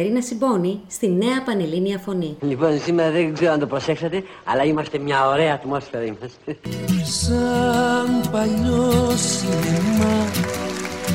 [0.00, 2.36] Κατερίνα Συμπόνη στη νέα πανελλήνια φωνή.
[2.40, 6.56] Λοιπόν, σήμερα δεν ξέρω αν το προσέξατε, αλλά είμαστε μια ωραία ατμόσφαιρα είμαστε.
[7.04, 10.26] Σαν παλιό σινεμά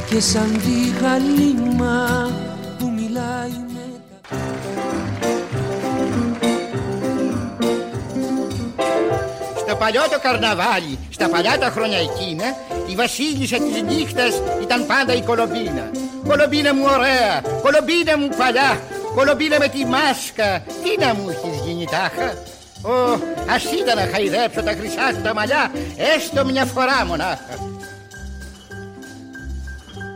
[0.09, 2.29] και σαν τη χαλίμα
[2.79, 4.37] που μιλάει με τα...
[9.57, 12.45] Στο παλιό το καρναβάλι, στα παλιά τα χρόνια εκείνα,
[12.91, 15.91] η βασίλισσα της νύχτας ήταν πάντα η Κολομπίνα.
[16.27, 18.79] Κολομπίνα μου ωραία, Κολομπίνα μου παλιά,
[19.15, 22.33] Κολομπίνα με τη μάσκα, τι να μου έχεις γίνει τάχα;
[22.81, 25.71] Ω, ας ήταν να χαϊδέψω τα χρυσά σου τα μαλλιά,
[26.15, 27.73] έστω μια φορά μονάχα.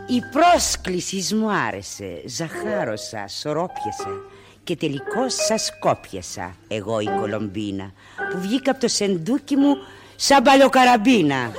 [0.06, 2.22] Η πρόσκληση μου άρεσε.
[2.26, 4.10] Ζαχάρωσα, σωρόπιασα
[4.64, 7.92] και τελικώς σας κόπιασα εγώ η Κολομπίνα
[8.30, 9.76] που βγήκα από το σεντούκι μου
[10.16, 11.50] σαν παλιοκαραμπίνα.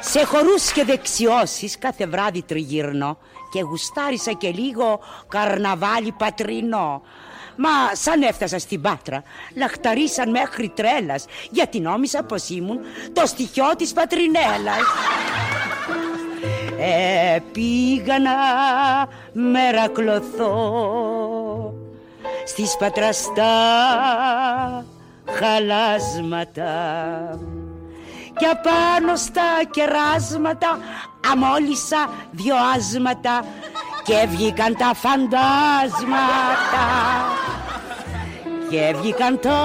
[0.00, 3.18] Σε χορούς και δεξιώσεις κάθε βράδυ τριγυρνώ
[3.52, 7.02] και γουστάρισα και λίγο καρναβάλι πατρινό.
[7.56, 9.22] Μα σαν έφτασα στην Πάτρα,
[9.56, 12.78] λαχταρίσαν μέχρι τρέλας γιατί νόμισα πως ήμουν
[13.12, 14.80] το στοιχειό της πατρινέλας.
[16.78, 18.32] Ε, πήγα να
[19.32, 20.54] μερακλωθώ
[22.46, 23.54] στις πατραστά
[25.24, 26.70] χαλάσματα
[28.38, 30.78] και απάνω στα κεράσματα
[31.32, 33.44] αμόλυσα δυο άσματα
[34.02, 36.86] και βγήκαν τα φαντάσματα.
[38.70, 39.60] Και βγήκαν τα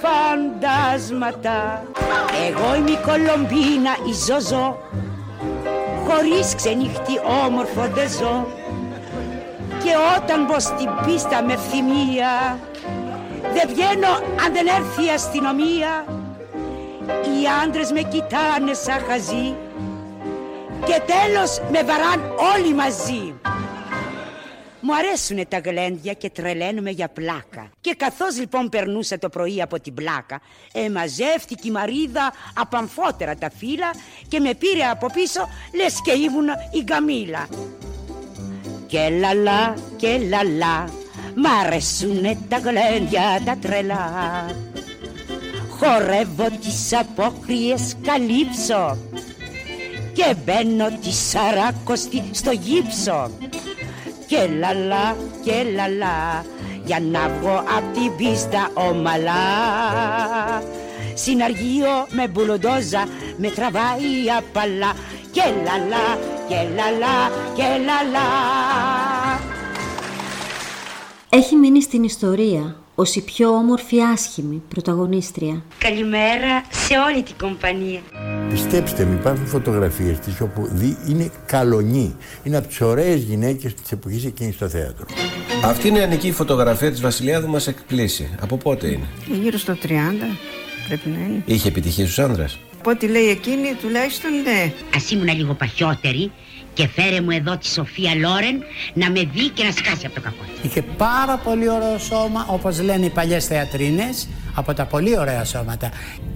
[0.00, 1.84] φαντάσματα.
[2.46, 4.78] Εγώ είμαι η Κολομπίνα η Ζωζό
[6.06, 8.46] χωρίς ξενύχτη όμορφο δεν ζω.
[9.84, 12.58] Και όταν μπω στην πίστα με ευθυμία
[13.54, 14.12] δεν βγαίνω
[14.44, 16.04] αν δεν έρθει η αστυνομία
[17.06, 19.54] οι άντρες με κοιτάνε σαν χαζί
[20.86, 22.20] και τέλος με βαράν
[22.54, 23.34] όλοι μαζί.
[24.84, 27.70] Μου αρέσουνε τα γλέντια και τρελαίνουμε για πλάκα.
[27.80, 30.40] Και καθώς λοιπόν περνούσα το πρωί από την πλάκα,
[30.72, 33.90] εμαζεύτηκε η Μαρίδα απαμφότερα τα φύλλα
[34.28, 37.48] και με πήρε από πίσω λες και ήμουν η Καμίλα.
[38.86, 40.84] Και λαλά και λαλά,
[41.34, 44.46] μ' αρέσουνε τα γλέντια τα τρελά.
[45.84, 48.98] Χορεύω τις απόκριες καλύψω
[50.12, 53.30] και μπαίνω τη σαράκοστη στο γύψο.
[54.26, 56.44] Και λαλά και λαλά
[56.84, 59.42] για να βγω απ' την πίστα ομαλά.
[61.14, 64.92] Συναργείο με μπουλοντόζα με τραβάει απαλά.
[65.30, 66.18] Και λαλά
[66.48, 68.28] και λαλά και λαλά.
[71.28, 75.62] Έχει μείνει στην ιστορία ως η πιο όμορφη άσχημη πρωταγωνίστρια.
[75.78, 78.00] Καλημέρα σε όλη την κομπανία
[78.50, 82.16] Πιστέψτε με, υπάρχουν φωτογραφίες της όπου δει, είναι καλονή.
[82.42, 85.06] Είναι από τις ωραίες γυναίκες της εποχής εκείνης στο θέατρο.
[85.64, 88.34] Αυτή είναι η νεανική φωτογραφία της Βασιλιάδου μας εκπλήσει.
[88.40, 89.06] Από πότε είναι;
[89.42, 89.88] Γύρω στο 30
[90.88, 91.42] πρέπει να είναι.
[91.44, 92.58] Είχε επιτυχία στους άνδρες.
[92.78, 94.72] Από ό,τι λέει εκείνη τουλάχιστον ναι.
[94.94, 96.32] Ας ήμουν λίγο παχιότερη
[96.74, 98.62] και φέρε μου εδώ τη Σοφία Λόρεν
[98.94, 100.70] να με δει και να σκάσει από το κακό της.
[100.70, 105.90] Είχε πάρα πολύ ωραίο σώμα, όπως λένε οι παλιές θεατρίνες, από τα πολύ ωραία σώματα.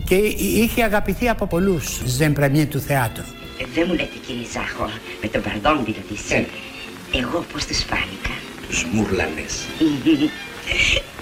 [0.04, 3.24] Και είχε αγαπηθεί από πολλούς ζεμπρεμιέ του θεάτρου.
[3.60, 4.90] Ε, δεν μου λέτε κύριε Ζάχο,
[5.22, 6.46] με τον παρδόν δηλαδή.
[7.12, 8.34] Εγώ πώς τους φάνηκα.
[8.68, 9.54] Τους μουρλανές.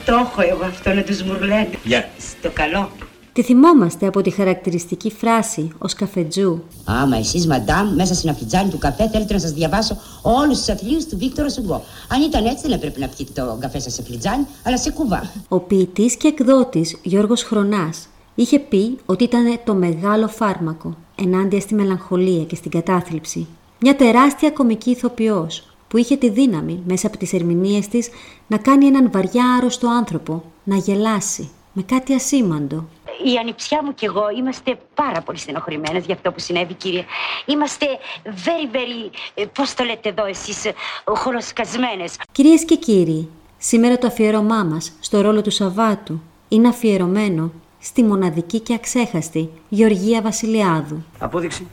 [0.05, 1.69] Το έχω εγώ αυτό να τους μουρλένω.
[1.83, 2.11] Γεια.
[2.19, 2.93] Στο καλό.
[3.34, 6.62] Τη θυμόμαστε από τη χαρακτηριστική φράση ως καφετζού.
[6.84, 10.99] Άμα εσείς, μαντάμ, μέσα στην αφιτζάνη του καφέ θέλετε να σας διαβάσω όλους τους αθλίου
[11.11, 11.85] του Βίκτορα Σουγκό.
[12.09, 15.32] Αν ήταν έτσι, δεν έπρεπε να πιείτε το καφέ σας σε φλιτζάνι, αλλά σε κουβά.
[15.49, 21.75] Ο ποιητής και εκδότης Γιώργος Χρονάς είχε πει ότι ήταν το μεγάλο φάρμακο ενάντια στη
[21.75, 23.47] μελαγχολία και στην κατάθλιψη.
[23.81, 28.09] Μια τεράστια κομική ηθοποιός που είχε τη δύναμη μέσα από τις ερμηνείες της
[28.47, 32.88] να κάνει έναν βαριά άρρωστο άνθρωπο να γελάσει με κάτι ασήμαντο.
[33.25, 37.05] Η ανιψιά μου και εγώ είμαστε πάρα πολύ στενοχωρημένες για αυτό που συνέβη, κύριε.
[37.47, 37.87] Είμαστε
[38.25, 40.75] very, very, ε, πώς το λέτε εδώ εσείς, ε,
[41.05, 42.17] χολοσκασμένες.
[42.32, 43.29] Κυρίες και κύριοι,
[43.59, 50.21] σήμερα το αφιέρωμά μας στο ρόλο του Σαββάτου είναι αφιερωμένο στη μοναδική και αξέχαστη Γεωργία
[50.23, 51.05] Βασιλιάδου.
[51.19, 51.67] Απόδειξη.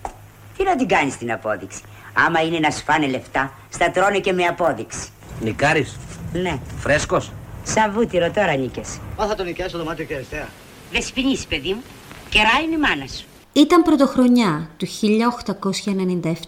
[0.58, 1.82] Τι να την κάνεις την απόδειξη;
[2.28, 5.10] Άμα είναι να σφάνε λεφτά, στα τρώνε και με απόδειξη.
[5.42, 5.98] Νικάρης,
[6.34, 7.32] Ναι, φρέσκος.
[7.64, 9.00] Σαν βούτυρο τώρα νίκες.
[9.18, 10.50] Μα θα τον νοικιάσει το δωμάτιο και αριστερά.
[10.92, 11.82] Δεν σπινείς, παιδί μου.
[12.30, 13.26] Κεράει είναι η μάνα σου.
[13.54, 14.88] Ήταν πρωτοχρονιά του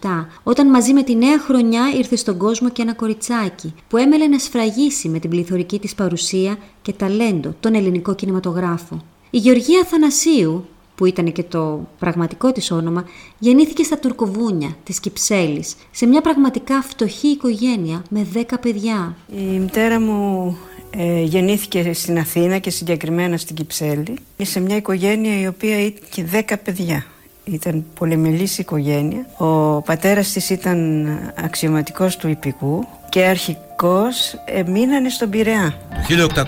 [0.01, 4.27] 1897, όταν μαζί με τη νέα χρονιά ήρθε στον κόσμο και ένα κοριτσάκι που έμελε
[4.27, 9.01] να σφραγίσει με την πληθωρική της παρουσία και ταλέντο τον ελληνικό κινηματογράφο.
[9.29, 13.05] Η Γεωργία Θανασίου, που ήταν και το πραγματικό της όνομα,
[13.39, 19.15] γεννήθηκε στα Τουρκοβούνια της Κυψέλης, σε μια πραγματικά φτωχή οικογένεια με 10 παιδιά.
[19.35, 20.57] Η μητέρα μου
[20.97, 26.53] ε, γεννήθηκε στην Αθήνα και συγκεκριμένα στην Κυψέλη σε μια οικογένεια η οποία είχε 10
[26.63, 27.05] παιδιά.
[27.43, 29.25] Ήταν πολυμελής οικογένεια.
[29.37, 31.07] Ο πατέρας της ήταν
[31.43, 35.73] αξιωματικός του Υπηκού και αρχικός ε, μείνανε στον Πειραιά.
[36.07, 36.43] Το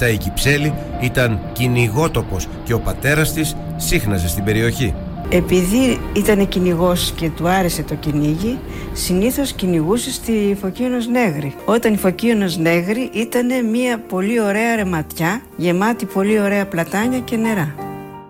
[0.00, 4.94] 1897 η Κυψέλη ήταν κυνηγότοπος και ο πατέρας της σύχναζε στην περιοχή.
[5.30, 8.58] Επειδή ήταν κυνηγός και του άρεσε το κυνήγι,
[8.92, 11.54] συνήθως κυνηγούσε στη Φωκίωνος Νέγρη.
[11.64, 17.74] Όταν η Φωκίωνος Νέγρη ήταν μια πολύ ωραία ρεματιά, γεμάτη πολύ ωραία πλατάνια και νερά.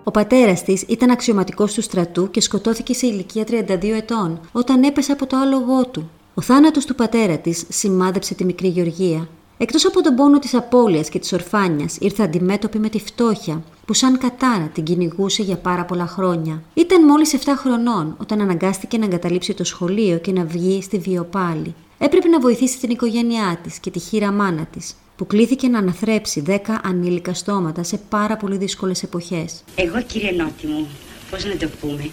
[0.05, 5.13] Ο πατέρας της ήταν αξιωματικός του στρατού και σκοτώθηκε σε ηλικία 32 ετών, όταν έπεσε
[5.13, 6.11] από το άλογό του.
[6.35, 9.29] Ο θάνατος του πατέρα της σημάδεψε τη μικρή Γεωργία.
[9.59, 13.95] Εκτός από τον πόνο της απώλειας και της ορφάνια, ήρθε αντιμέτωπη με τη φτώχεια, που
[13.95, 16.63] σαν κατάρα την κυνηγούσε για πάρα πολλά χρόνια.
[16.75, 21.75] Ήταν μόλις 7 χρονών όταν αναγκάστηκε να εγκαταλείψει το σχολείο και να βγει στη βιοπάλη.
[21.99, 26.43] Έπρεπε να βοηθήσει την οικογένειά της και τη χείρα μάνα της, που κλήθηκε να αναθρέψει
[26.47, 29.65] 10 ανήλικα στόματα σε πάρα πολύ δύσκολες εποχές.
[29.75, 30.87] Εγώ, κύριε Νότι μου,
[31.31, 32.11] πώς να το πούμε,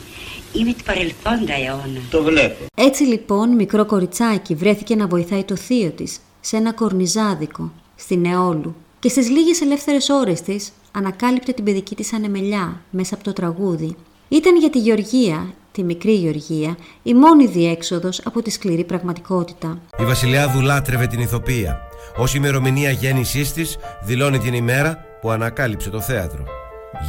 [0.54, 2.00] είμαι του παρελθόντα αιώνα.
[2.10, 2.66] Το βλέπω.
[2.75, 8.75] Έτσι λοιπόν, μικρό κοριτσάκι βρέθηκε να βοηθάει το θείο της σε ένα κορνιζάδικο στη Νεόλου
[9.00, 13.95] και στις λίγες ελεύθερες ώρες της ανακάλυπτε την παιδική της ανεμελιά μέσα από το τραγούδι.
[14.27, 19.77] Ήταν για τη Γεωργία, τη μικρή Γεωργία, η μόνη διέξοδος από τη σκληρή πραγματικότητα.
[20.00, 21.80] Η Βασιλιάδου λάτρευε την ηθοποία.
[22.18, 26.44] Ως ημερομηνία γέννησής της δηλώνει την ημέρα που ανακάλυψε το θέατρο.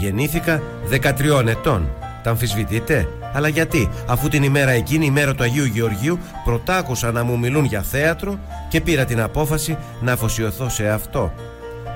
[0.01, 1.89] Γεννήθηκα 13 ετών.
[2.23, 7.25] Τα αμφισβητείτε, αλλά γιατί, αφού την ημέρα εκείνη, η μέρα του Αγίου Γεωργίου, πρωτάκουσα να
[7.25, 8.39] μου μιλούν για θέατρο
[8.69, 11.33] και πήρα την απόφαση να αφοσιωθώ σε αυτό.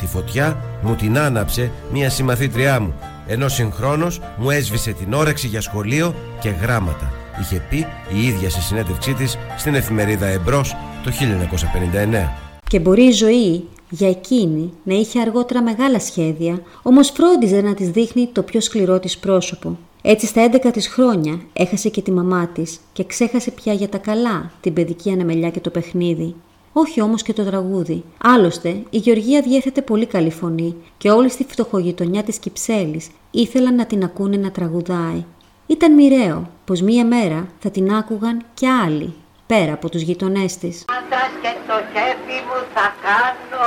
[0.01, 2.95] Τη φωτιά μου την άναψε μια συμμαθήτριά μου,
[3.27, 7.13] ενώ συγχρόνως μου έσβησε την όρεξη για σχολείο και γράμματα.
[7.41, 12.29] Είχε πει η ίδια σε συνέντευξή της στην εφημερίδα Εμπρός το 1959.
[12.69, 17.91] Και μπορεί η ζωή για εκείνη να είχε αργότερα μεγάλα σχέδια, όμως φρόντιζε να της
[17.91, 19.79] δείχνει το πιο σκληρό της πρόσωπο.
[20.03, 23.99] Έτσι στα 11 της χρόνια έχασε και τη μαμά της και ξέχασε πια για τα
[23.99, 26.35] καλά την παιδική ανεμελιά και το παιχνίδι.
[26.73, 28.05] Όχι όμως και το τραγούδι.
[28.25, 33.87] Άλλωστε, η Γεωργία διέθετε πολύ καλή φωνή και όλη στη φτωχογειτονιά της Κυψέλης ήθελαν να
[33.87, 35.25] την ακούνε να τραγουδάει.
[35.67, 39.15] Ήταν μοιραίο πως μία μέρα θα την άκουγαν και άλλοι,
[39.47, 40.85] πέρα από τους γειτονές της.
[40.99, 43.67] Άντρας και το χέφι μου θα κάνω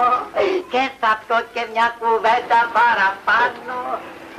[0.72, 3.76] και θα πω και μια κουβέντα παραπάνω.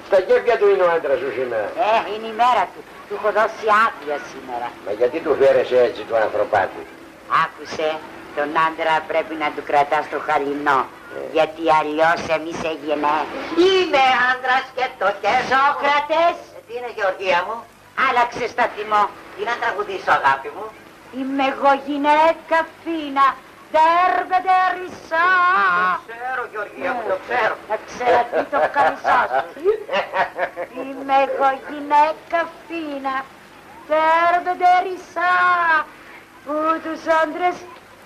[0.08, 1.69] Στα κέφια του είναι ο άντρας σου σήμερα.
[1.88, 2.81] Ε, είναι η μέρα του.
[3.08, 4.67] Του έχω δώσει άδεια σήμερα.
[4.84, 6.82] Μα γιατί του φέρεσαι έτσι του; Ανθρωπάτη.
[7.44, 7.88] Άκουσε,
[8.36, 10.81] τον άντρα πρέπει να του κρατάς το χαλινό.
[11.36, 13.12] Γιατί αλλιώς εμείς έγινε.
[13.66, 15.44] Είμαι άντρας και το χέφι.
[15.52, 16.36] Σόκρατες.
[16.56, 17.56] Ε, Τι είναι Γεωργία μου;
[18.06, 19.02] Άλλαξες στα θυμό.
[19.34, 20.66] Τι να τραγουδήσω αγάπη μου;
[21.19, 23.26] Είμαι εγώ γυναίκα φίνα,
[23.75, 25.29] δέρβε τερισά.
[25.96, 27.55] Το ξέρω Γεωργία μου, το ξέρω.
[27.70, 29.62] Να ξέρετε το καρισά σου.
[30.82, 33.14] Είμαι εγώ γυναίκα φίνα,
[33.91, 35.32] δέρβε τερισά.
[36.46, 37.56] Που τους άντρες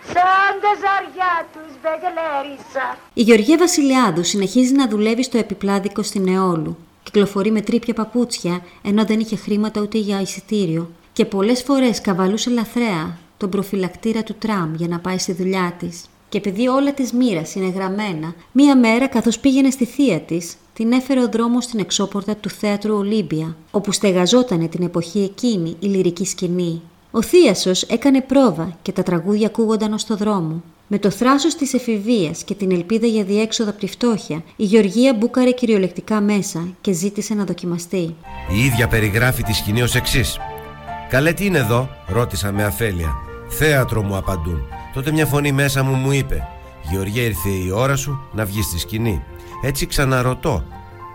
[0.05, 2.99] σαν τα ζαριά τους μπεγλέρισα.
[3.15, 6.77] Η Γεωργία Βασιλιάδου συνεχίζει να δουλεύει στο επιπλάδικο στην Νεόλου.
[7.03, 10.91] Κυκλοφορεί με τρίπια παπούτσια, ενώ δεν είχε χρήματα ούτε για εισιτήριο.
[11.13, 16.05] Και πολλές φορές καβαλούσε λαθρέα τον προφυλακτήρα του τραμ για να πάει στη δουλειά της.
[16.29, 20.93] Και επειδή όλα της μοίρας είναι γραμμένα, μία μέρα καθώς πήγαινε στη θεία της, την
[20.93, 26.25] έφερε ο δρόμος στην εξώπορτα του θέατρου Ολύμπια, όπου στεγαζότανε την εποχή εκείνη η λυρική
[26.25, 26.83] σκηνή.
[27.11, 30.63] Ο Θίασος έκανε πρόβα και τα τραγούδια ακούγονταν ως το δρόμο.
[30.89, 35.15] Με το θράσος της εφηβείας και την ελπίδα για διέξοδο από τη φτώχεια, η Γεωργία
[35.15, 38.15] μπούκαρε κυριολεκτικά μέσα και ζήτησε να δοκιμαστεί.
[38.55, 40.39] Η ίδια περιγράφει τη σκηνή ως εξής.
[41.09, 43.15] Καλέ τι είναι εδώ, ρώτησα με αφέλεια.
[43.49, 44.63] Θέατρο μου απαντούν.
[44.95, 46.49] Τότε μια φωνή μέσα μου μου είπε
[46.91, 49.23] Γεωργία ήρθε η ώρα σου να βγεις στη σκηνή.
[49.63, 50.65] Έτσι ξαναρωτώ.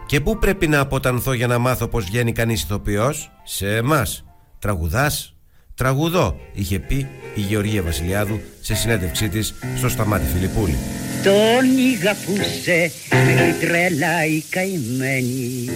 [0.05, 4.23] Και πού πρέπει να αποτανθώ για να μάθω πως βγαίνει κανείς ηθοποιός; Σε εμάς.
[4.59, 5.32] Τραγουδάς;
[5.75, 10.77] Τραγουδώ, είχε πει η Γεωργία Βασιλιάδου σε συνέντευξή της στο Σταμάτη Φιλιππούλη.
[11.23, 15.69] Τον ηγαπούσε μέχρι τρέλα η καημένη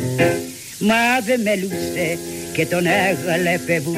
[0.80, 2.18] Μα δεν μελούσε
[2.54, 3.96] και τον έγαλε πεβού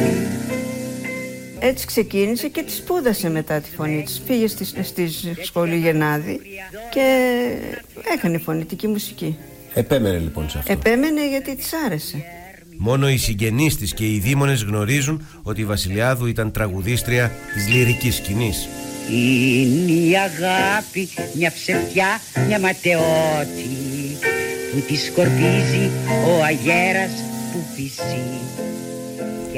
[1.59, 4.19] έτσι ξεκίνησε και τη σπούδασε μετά τη φωνή της.
[4.27, 5.09] Πήγε στη, στη
[5.41, 6.39] σχολή Γενάδη
[6.89, 7.29] και
[8.15, 9.37] έκανε φωνητική μουσική.
[9.73, 10.71] Επέμενε λοιπόν σε αυτό.
[10.71, 12.23] Επέμενε γιατί της άρεσε.
[12.81, 18.15] Μόνο οι συγγενείς της και οι δήμονες γνωρίζουν ότι η Βασιλιάδου ήταν τραγουδίστρια της λυρικής
[18.15, 18.67] σκηνής.
[19.11, 22.07] Είναι η αγάπη μια ψευτιά,
[22.47, 23.69] μια ματαιώτη
[24.71, 25.89] που τη σκορπίζει
[26.27, 27.11] ο αγέρας
[27.51, 28.23] που φυσεί.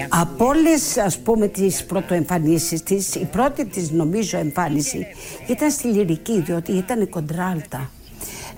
[0.09, 5.05] Από όλες ας πούμε τις πρωτοεμφανίσεις της, η πρώτη της νομίζω εμφάνιση
[5.47, 7.91] ήταν στη λυρική διότι ήταν η κοντράλτα.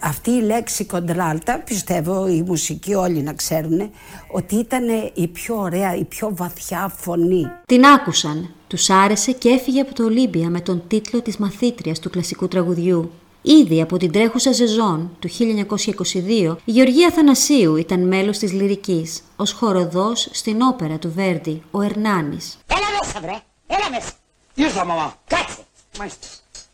[0.05, 3.91] Αυτή η λέξη κοντράλτα, πιστεύω οι μουσικοί όλοι να ξέρουν,
[4.31, 4.83] ότι ήταν
[5.13, 7.51] η πιο ωραία, η πιο βαθιά φωνή.
[7.65, 12.09] Την άκουσαν, τους άρεσε και έφυγε από το Ολύμπια με τον τίτλο της μαθήτριας του
[12.09, 13.11] κλασικού τραγουδιού.
[13.41, 19.51] Ήδη από την τρέχουσα σεζόν του 1922, η Γεωργία Θανασίου ήταν μέλος της λυρικής, ως
[19.51, 22.57] χοροδός στην όπερα του Βέρντι, ο Ερνάνης.
[22.67, 24.11] Έλα μέσα βρε, έλα μέσα.
[24.55, 25.13] Ήρθα μαμά.
[25.27, 25.57] Κάτσε.
[25.97, 26.27] Μάλιστα.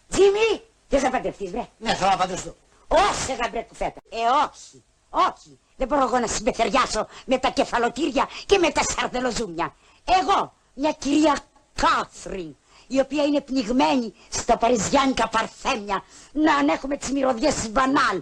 [0.10, 1.68] Τζίμι, θες να παντρευτείς βρε.
[1.80, 2.56] Ναι, θέλω να παντρευτώ.
[2.90, 4.02] Όχι γαμπρέ κουφέτα.
[4.10, 4.84] Ε, όχι.
[5.10, 5.60] Όχι.
[5.76, 9.76] Δεν μπορώ εγώ να συμπεθεριάσω με τα κεφαλοτήρια και με τα σαρδελοζούμια.
[10.22, 11.40] Εγώ, μια κυρία
[11.76, 12.56] Κάθριν,
[12.88, 18.22] η οποία είναι πνιγμένη στα παριζιάνικα παρθέμια, να ανέχουμε τις μυρωδιές της μπανάλ.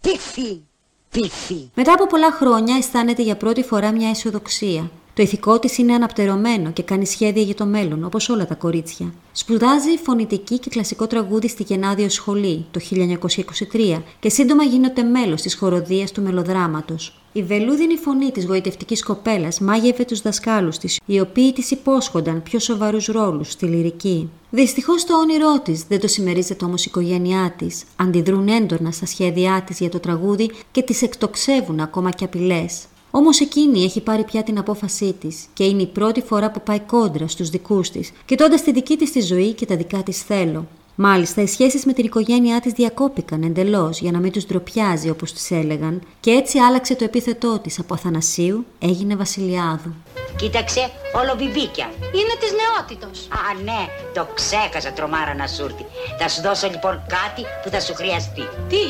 [0.00, 0.62] Πίφι,
[1.10, 1.70] πίφι.
[1.74, 4.90] Μετά από πολλά χρόνια αισθάνεται για πρώτη φορά μια αισιοδοξία.
[5.18, 9.12] Το ηθικό της είναι αναπτερωμένο και κάνει σχέδια για το μέλλον, όπως όλα τα κορίτσια.
[9.32, 15.54] Σπουδάζει φωνητική και κλασικό τραγούδι στη Γενάδιο Σχολή το 1923 και σύντομα γίνεται μέλος της
[15.54, 17.20] χοροδίας του μελοδράματος.
[17.32, 22.58] Η βελούδινη φωνή της γοητευτικής κοπέλας μάγευε τους δασκάλους της, οι οποίοι της υπόσχονταν πιο
[22.58, 24.30] σοβαρούς ρόλους στη λυρική.
[24.50, 27.84] Δυστυχώς το όνειρό της δεν το συμμερίζεται όμως η οικογένειά της.
[27.96, 32.86] Αντιδρούν έντονα στα σχέδιά της για το τραγούδι και τη εκτοξεύουν ακόμα και απειλές.
[33.18, 36.80] Όμως εκείνη έχει πάρει πια την απόφασή της και είναι η πρώτη φορά που πάει
[36.80, 40.66] κόντρα στους δικούς της, κοιτώντας τη δική της τη ζωή και τα δικά της θέλω.
[40.94, 45.32] Μάλιστα, οι σχέσεις με την οικογένειά της διακόπηκαν εντελώς για να μην τους ντροπιάζει όπως
[45.32, 49.94] του έλεγαν, και έτσι άλλαξε το επίθετό της από Αθανασίου, έγινε Βασιλιάδου.
[50.36, 51.86] Κοίταξε, όλο μπιμπίκια.
[52.18, 53.28] Είναι της νεότητος.
[53.28, 53.82] Α, ναι,
[54.14, 55.84] το ξέχασα τρομάρα να σου έρθει.
[56.18, 58.42] Θα σου δώσω λοιπόν κάτι που θα σου χρειαστεί.
[58.68, 58.84] Τι;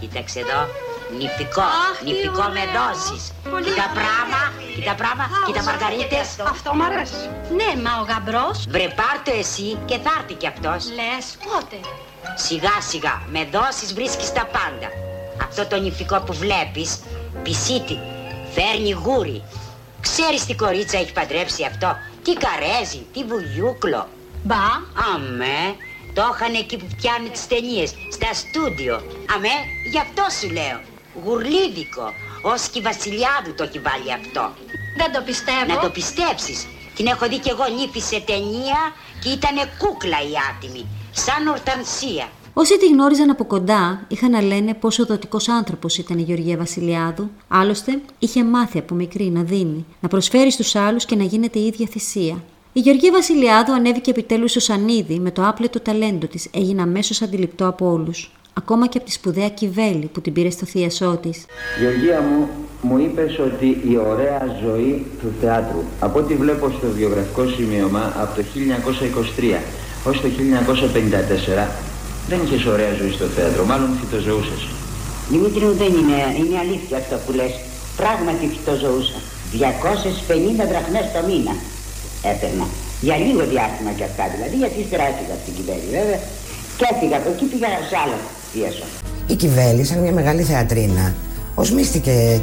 [0.00, 0.60] Κοίταξε εδώ,
[1.10, 1.68] Νηπικό,
[2.04, 3.22] νηπικό με δόσεις.
[3.64, 4.42] Κοίτα πράγμα,
[4.74, 6.28] κοίτα πράγμα, κοίτα μαργαρίτες.
[6.52, 7.30] Αυτό μ' αρέσει.
[7.58, 8.64] Ναι, μα ο γαμπρός.
[8.68, 10.80] Βρε πάρ' το εσύ και θα έρθει κι αυτός.
[10.98, 11.76] Λες, πότε;
[12.34, 14.88] Σιγά σιγά, με δόσεις βρίσκεις τα πάντα.
[15.46, 17.00] Αυτό το νηπικό που βλέπεις,
[17.42, 17.98] πισίτη,
[18.54, 19.42] φέρνει γούρι.
[20.00, 24.08] Ξέρεις τι κορίτσα έχει παντρέψει αυτό, τι καρέζι, τι βουλιούκλο.
[24.42, 24.64] Μπα.
[25.14, 25.76] Αμέ,
[26.14, 28.94] το είχαν εκεί που πιάνουν τις ταινίες, στα στούντιο.
[29.34, 29.54] Αμέ,
[29.90, 30.80] γι' αυτό σου λέω.
[31.22, 32.06] Γουρλίδικο.
[32.52, 34.44] Ως και η Βασιλιάδου το έχει βάλει αυτό.
[35.00, 35.72] Δεν το πιστεύω.
[35.74, 36.66] Να το πιστέψεις.
[36.96, 38.80] Την έχω δει κι εγώ νύφη σε ταινία
[39.22, 40.86] και ήτανε κούκλα η άτιμη.
[41.12, 42.28] Σαν ορτανσία.
[42.56, 47.30] Όσοι τη γνώριζαν από κοντά είχαν να λένε πόσο δοτικός άνθρωπος ήταν η Γεωργία Βασιλιάδου.
[47.48, 51.66] Άλλωστε, είχε μάθει από μικρή να δίνει, να προσφέρει στους άλλους και να γίνεται η
[51.66, 52.42] ίδια θυσία.
[52.72, 57.66] Η Γεωργία Βασιλιάδου ανέβηκε επιτέλους στο Σανίδι με το άπλετο ταλέντο της, έγινε αμέσως αντιληπτό
[57.66, 58.30] από όλους.
[58.60, 61.36] Ακόμα και από τη σπουδαία Κιβέλη που την πήρε στο θίασό της.
[61.80, 62.48] Γεωργία μου,
[62.82, 68.32] μου είπες ότι η ωραία ζωή του θεάτρου, από ό,τι βλέπω στο βιογραφικό σημείωμα από
[68.36, 69.60] το 1923
[70.08, 71.68] ως το 1954,
[72.28, 74.62] δεν είχες ωραία ζωή στο θέατρο, μάλλον φυτοζωούσες.
[75.30, 77.52] Δημήτρη μου δεν είναι, είναι αλήθεια αυτό που λες.
[78.00, 79.18] Πράγματι φυτοζωούσα.
[79.52, 81.54] 250 δραχμές το μήνα
[82.32, 82.66] έπαιρνα.
[83.06, 86.20] Για λίγο διάστημα και αυτά δηλαδή, γιατί ύστερα έφυγα από την κυβέρνηση βέβαια.
[86.78, 88.18] Και έφυγα από εκεί, πήγα σε άλλο
[88.54, 88.84] θίασο.
[89.26, 91.14] Η Κιβέλη, σαν μια μεγάλη θεατρίνα,
[91.54, 92.42] οσμίστηκε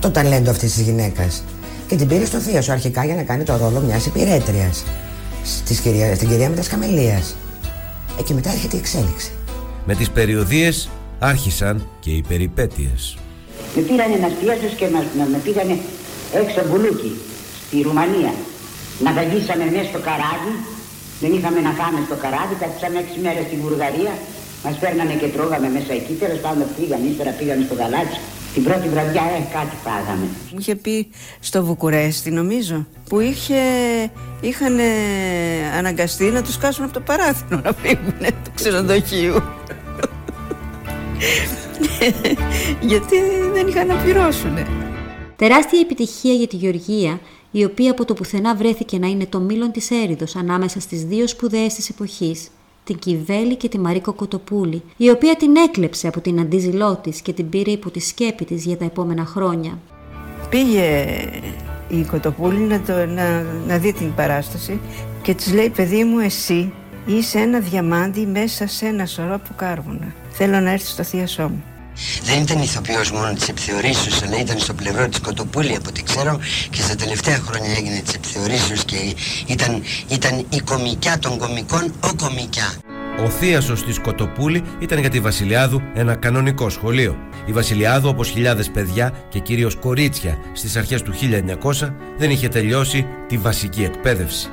[0.00, 1.44] το ταλέντο αυτής της γυναίκας.
[1.88, 4.84] Και την πήρε στο θείασο αρχικά για να κάνει το ρόλο μιας υπηρέτριας.
[6.14, 7.22] Στην κυρία Μετασκαμελία.
[8.18, 9.32] Εκεί μετά έρχεται η εξέλιξη.
[9.86, 10.88] Με τις περιοδίες
[11.18, 13.16] άρχισαν και οι περιπέτειες.
[13.76, 15.76] Με πήρανε ένας θείασος και μας, με πήγανε
[16.42, 17.12] έξω μπουλούκι,
[17.66, 18.32] στη Ρουμανία.
[19.04, 20.54] Να βαγίσαμε μέσα στο καράβι,
[21.22, 24.12] δεν είχαμε να φάμε στο καράβι, κάτσαμε έξι μέρες στη Βουλγαρία,
[24.64, 28.20] μας παίρνανε και τρώγαμε μέσα εκεί, τέλος πάντων πήγαν, ύστερα πήγαμε στο γαλάτσι.
[28.54, 30.26] Την πρώτη βραδιά ε, κάτι φάγαμε.
[30.52, 33.60] Μου είχε πει στο Βουκουρέστι νομίζω που είχε,
[34.40, 34.78] είχαν
[35.78, 39.42] αναγκαστεί να τους κάσουν από το παράθυρο να φύγουν του ξενοδοχείου.
[42.90, 43.16] Γιατί
[43.52, 44.58] δεν είχαν να πληρώσουν.
[45.36, 49.70] Τεράστια επιτυχία για τη Γεωργία η οποία από το πουθενά βρέθηκε να είναι το μήλον
[49.70, 52.48] της έρηδος ανάμεσα στις δύο σπουδαίες της εποχής,
[52.84, 57.32] την Κιβέλη και τη Μαρίκο Κοτοπούλη, η οποία την έκλεψε από την αντίζηλό της και
[57.32, 59.78] την πήρε υπό τη σκέπη της για τα επόμενα χρόνια.
[60.48, 61.06] Πήγε
[61.88, 64.80] η Κοτοπούλη να, το, να, να δει την παράσταση
[65.22, 66.72] και της λέει παιδί μου εσύ
[67.06, 70.14] είσαι ένα διαμάντι μέσα σε ένα σωρό που κάρβουνα.
[70.30, 71.64] Θέλω να έρθεις στο θείασό μου.
[72.24, 76.40] Δεν ήταν ηθοποιός μόνο της επιθεωρήσεως αλλά ήταν στο πλευρό της Κοτοπούλη από ό,τι ξέρω
[76.70, 78.96] και στα τελευταία χρόνια έγινε της επιθεωρήσεως και
[79.46, 82.72] ήταν, ήταν η κομικιά των κομικών ο κομικιά.
[83.24, 87.16] Ο θείασος της Κοτοπούλη ήταν για τη Βασιλιάδου ένα κανονικό σχολείο.
[87.46, 93.06] Η Βασιλιάδου, όπως χιλιάδες παιδιά και κυρίως κορίτσια στις αρχές του 1900, δεν είχε τελειώσει
[93.28, 94.48] τη βασική εκπαίδευση.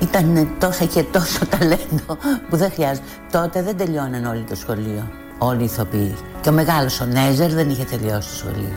[0.00, 2.18] Ήταν τόσο και τόσο ταλέντο
[2.48, 3.06] που δεν χρειάζεται.
[3.32, 5.19] Τότε δεν τελειώναν όλοι το σχολείο.
[5.42, 6.14] Όλοι οι ηθοποιοί.
[6.40, 8.72] Και ο μεγάλος ο Νέζερ δεν είχε τελειώσει το σχολείο.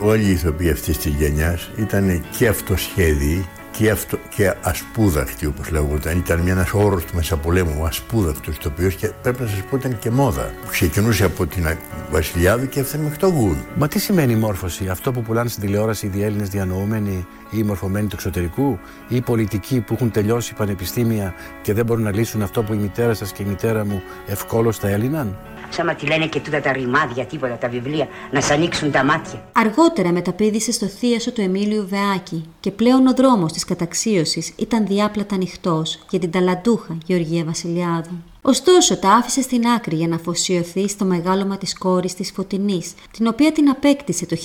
[0.00, 6.18] Όλοι οι ηθοποιοί αυτής της γενιάς ήταν και αυτοσχέδιοι και, αυτο, και ασπούδαχτοι όπως λέγονταν.
[6.18, 10.50] Ήταν ένας όρος του Μεσαπολέμου, ασπούδαχτος ηθοποιός και πρέπει να σας πω ήταν και μόδα.
[10.70, 11.66] Ξεκινούσε από την
[12.10, 13.56] Βασιλιάδου και έφτανε μέχρι τον Γκουλ.
[13.76, 17.62] Μα τι σημαίνει η μόρφωση, αυτό που πουλάνε στην τηλεόραση οι διέλληνε διανοούμενοι ή οι
[17.62, 22.42] μορφωμένοι του εξωτερικού; Ή οι πολιτικοί που έχουν τελειώσει πανεπιστήμια και δεν μπορούν να λύσουν
[22.42, 25.36] αυτό που η μητέρα σας και η μητέρα μου ευκόλως έλυναν;
[25.74, 29.42] Σαν τη λένε και τούτα τα ρημάδια, τίποτα, τα βιβλία, να σ' ανοίξουν τα μάτια.
[29.52, 35.34] Αργότερα μεταπήδησε στο θίασο του Εμίλιου Βεάκη και πλέον ο δρόμος της καταξίωσης ήταν διάπλατα
[35.34, 38.22] ανοιχτός για την ταλαντούχα Γεωργία Βασιλιάδου.
[38.46, 43.26] Ωστόσο, τα άφησε στην άκρη για να αφοσιωθεί στο μεγάλωμα της κόρης της Φωτεινής, την
[43.26, 44.36] οποία την απέκτησε το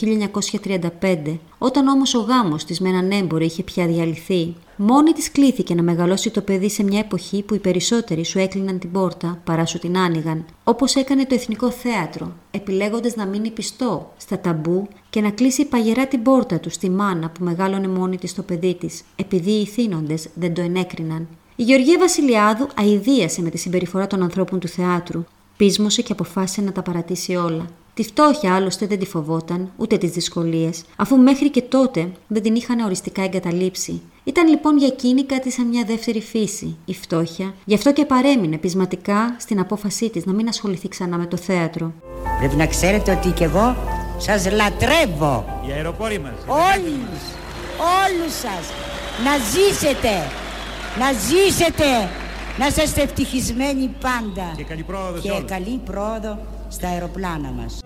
[1.01, 4.56] 1935, όταν όμως ο γάμος της με έναν έμπορο είχε πια διαλυθεί.
[4.75, 8.79] Μόνη της κλήθηκε να μεγαλώσει το παιδί σε μια εποχή που οι περισσότεροι σου έκλειναν
[8.79, 14.13] την πόρτα παρά σου την άνοιγαν, όπως έκανε το Εθνικό Θέατρο, επιλέγοντας να μείνει πιστό
[14.18, 18.36] στα ταμπού και να κλείσει παγερά την πόρτα του στη μάνα που μεγάλωνε μόνη της
[18.36, 21.27] το παιδί της, επειδή οι ηθήνοντες δεν το ενέκριναν.
[21.59, 25.23] Η Γεωργία Βασιλιάδου αηδίασε με τη συμπεριφορά των ανθρώπων του θεάτρου.
[25.57, 27.65] Πείσμωσε και αποφάσισε να τα παρατήσει όλα.
[27.93, 32.55] Τη φτώχεια άλλωστε δεν τη φοβόταν, ούτε τις δυσκολίες, αφού μέχρι και τότε δεν την
[32.55, 34.01] είχαν οριστικά εγκαταλείψει.
[34.23, 38.57] Ήταν λοιπόν για εκείνη κάτι σαν μια δεύτερη φύση, η φτώχεια, γι' αυτό και παρέμεινε
[38.57, 41.93] πεισματικά στην απόφασή της να μην ασχοληθεί ξανά με το θέατρο.
[42.39, 43.75] Πρέπει να ξέρετε ότι κι εγώ
[44.17, 45.61] σας λατρεύω.
[45.67, 46.33] Οι αεροπόροι μας.
[46.48, 47.22] Όλους,
[48.03, 48.72] όλους σας.
[49.24, 50.48] Να ζήσετε
[50.97, 52.09] να ζήσετε,
[52.57, 57.79] να είστε ευτυχισμένοι πάντα και καλή πρόοδος, και καλή πρόοδο στα αεροπλάνα μας.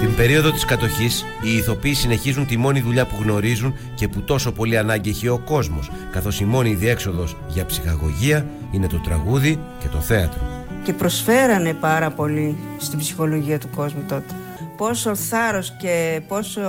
[0.00, 4.52] Την περίοδο της κατοχής, οι ηθοποιοί συνεχίζουν τη μόνη δουλειά που γνωρίζουν και που τόσο
[4.52, 9.88] πολύ ανάγκη έχει ο κόσμος, καθώς η μόνη διέξοδος για ψυχαγωγία είναι το τραγούδι και
[9.88, 10.40] το θέατρο.
[10.84, 14.34] Και προσφέρανε πάρα πολύ στην ψυχολογία του κόσμου τότε.
[14.82, 16.62] Πόσο θάρρος και πόσο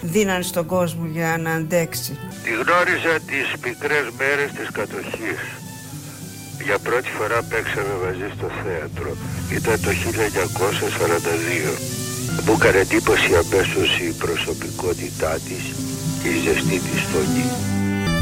[0.00, 2.18] δίνανε στον κόσμο για να αντέξει.
[2.44, 5.40] Τη γνώριζα τις πικρές μέρες της κατοχής.
[6.64, 9.10] Για πρώτη φορά παίξαμε μαζί στο θέατρο.
[9.58, 11.72] Ήταν το 1942.
[12.44, 15.62] Μου έκανε εντύπωση αμέσως η προσωπικότητά της
[16.22, 17.48] και η ζεστή της φωνή.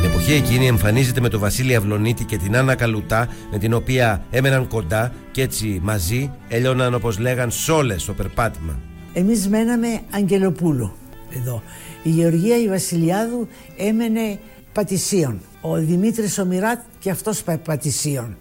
[0.01, 4.25] Την εποχή εκείνη εμφανίζεται με τον Βασίλη Αυλονίτη και την Άννα Καλουτά με την οποία
[4.31, 8.90] έμεναν κοντά και έτσι μαζί έλειωναν όπως λέγαν σόλες στο περπάτημα.
[9.13, 10.93] Εμείς μέναμε Αγγελοπούλου
[11.37, 11.63] εδώ.
[12.03, 14.39] Η Γεωργία η Βασιλιάδου έμενε
[14.73, 15.41] Πατησίων.
[15.61, 18.37] Ο Δημήτρης ο Μιράτ και αυτός Πατησίων.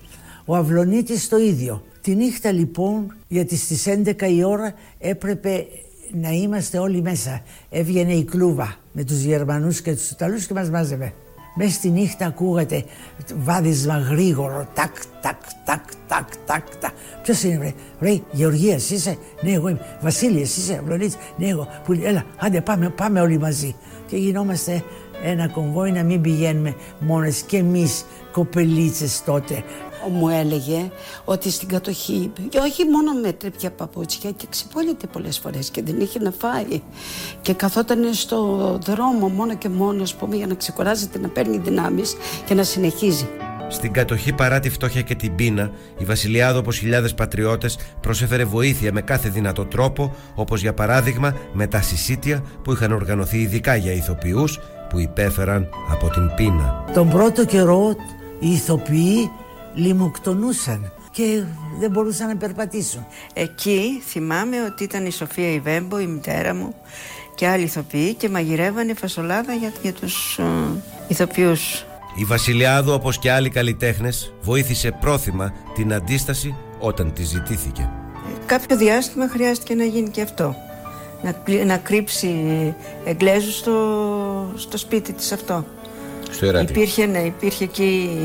[0.45, 1.84] Ο Αυλονίτης το ίδιο.
[2.01, 5.67] Τη νύχτα λοιπόν, γιατί στις 11 η ώρα έπρεπε
[6.12, 7.41] να είμαστε όλοι μέσα.
[7.69, 11.13] Έβγαινε η κλούβα με τους Γερμανούς και τους Ιταλούς και μας μάζευε.
[11.61, 12.83] Μέσα στη νύχτα ακούγατε
[13.35, 16.91] βάδισμα γρήγορο, τάκ, τάκ, τάκ, τάκ, τάκ, τάκ.
[17.23, 21.99] Ποιος είναι, βρε, βρε, Γεωργίας, είσαι, ναι, εγώ είμαι, Βασίλη, είσαι, Αυλονίτης, ναι, εγώ, που,
[22.03, 23.75] έλα, άντε, πάμε, πάμε όλοι μαζί.
[24.07, 24.83] Και γινόμαστε
[25.23, 29.63] ένα κομβόι να μην πηγαίνουμε μόνες και εμείς κοπελίτσες τότε.
[30.12, 30.91] Μου έλεγε
[31.25, 35.99] ότι στην κατοχή, και όχι μόνο με τρέπια παπούτσια και ξυπόλυτε πολλές φορές και δεν
[35.99, 36.81] είχε να φάει
[37.41, 42.15] και καθόταν στο δρόμο μόνο και μόνο ας πούμε, για να ξεκουράζεται, να παίρνει δυνάμεις
[42.45, 43.27] και να συνεχίζει.
[43.71, 48.93] Στην κατοχή παρά τη φτώχεια και την πείνα, η Βασιλιάδο όπως χιλιάδες πατριώτες προσέφερε βοήθεια
[48.93, 53.93] με κάθε δυνατό τρόπο, όπως για παράδειγμα με τα συσίτια που είχαν οργανωθεί ειδικά για
[53.93, 54.59] ηθοποιούς
[54.89, 56.85] που υπέφεραν από την πείνα.
[56.93, 57.95] Τον πρώτο καιρό
[58.39, 59.31] οι ηθοποιοί
[59.79, 61.43] λιμοκτονούσαν και
[61.79, 63.05] δεν μπορούσαν να περπατήσουν.
[63.33, 66.75] Εκεί θυμάμαι ότι ήταν η Σοφία Ιβέμπο, η μητέρα μου
[67.35, 70.43] και άλλοι ηθοποιοί και μαγειρεύανε φασολάδα για, για τους uh,
[71.07, 71.85] ηθοποιούς.
[72.15, 77.89] Η Βασιλιάδου όπως και άλλοι καλλιτέχνες βοήθησε πρόθυμα την αντίσταση όταν τη ζητήθηκε.
[78.45, 80.55] Κάποιο διάστημα χρειάστηκε να γίνει και αυτό.
[81.21, 82.35] Να, να κρύψει
[83.05, 85.65] εγγλέζου στο, στο σπίτι της αυτό.
[86.31, 86.71] Στο Εράτη.
[86.71, 88.17] Υπήρχε, ναι, υπήρχε εκεί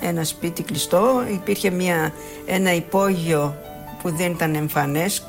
[0.00, 2.12] ένα σπίτι κλειστό, υπήρχε μια,
[2.46, 3.56] ένα υπόγειο
[4.02, 5.22] που δεν ήταν εμφανές,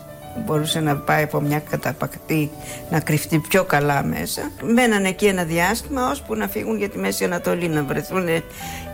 [0.46, 2.52] μπορούσε να πάει από μια καταπακτή
[2.90, 4.52] να κρυφτεί πιο καλά μέσα.
[4.64, 8.28] Μέναν εκεί ένα διάστημα ώσπου να φύγουν για τη Μέση Ανατολή, να βρεθούν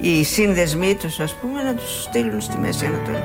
[0.01, 3.23] οι σύνδεσμοί τους ας πούμε να τους στείλουν στη Μέση Ανατολή.